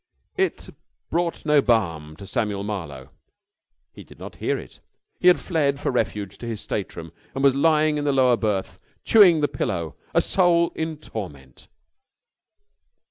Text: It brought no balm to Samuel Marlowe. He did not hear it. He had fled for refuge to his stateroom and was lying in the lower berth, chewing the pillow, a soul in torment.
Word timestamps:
It 0.35 0.67
brought 1.11 1.45
no 1.45 1.61
balm 1.61 2.15
to 2.15 2.25
Samuel 2.25 2.63
Marlowe. 2.63 3.11
He 3.93 4.03
did 4.03 4.17
not 4.17 4.37
hear 4.37 4.57
it. 4.57 4.79
He 5.19 5.27
had 5.27 5.39
fled 5.39 5.79
for 5.79 5.91
refuge 5.91 6.39
to 6.39 6.47
his 6.47 6.59
stateroom 6.59 7.11
and 7.35 7.43
was 7.43 7.53
lying 7.53 7.99
in 7.99 8.03
the 8.05 8.11
lower 8.11 8.35
berth, 8.35 8.79
chewing 9.05 9.41
the 9.41 9.47
pillow, 9.47 9.95
a 10.15 10.21
soul 10.21 10.71
in 10.73 10.97
torment. 10.97 11.67